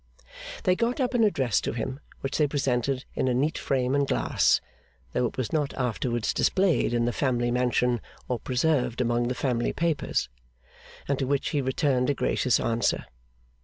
They 0.63 0.75
got 0.75 0.99
up 0.99 1.13
an 1.13 1.23
address 1.23 1.61
to 1.61 1.73
him, 1.73 1.99
which 2.21 2.39
they 2.39 2.47
presented 2.47 3.05
in 3.13 3.27
a 3.27 3.35
neat 3.35 3.55
frame 3.59 3.93
and 3.93 4.07
glass 4.07 4.59
(though 5.13 5.27
it 5.27 5.37
was 5.37 5.53
not 5.53 5.75
afterwards 5.75 6.33
displayed 6.33 6.91
in 6.91 7.05
the 7.05 7.13
family 7.13 7.51
mansion 7.51 8.01
or 8.27 8.39
preserved 8.39 8.99
among 8.99 9.27
the 9.27 9.35
family 9.35 9.73
papers); 9.73 10.27
and 11.07 11.19
to 11.19 11.27
which 11.27 11.49
he 11.49 11.61
returned 11.61 12.09
a 12.09 12.15
gracious 12.15 12.59
answer. 12.59 13.05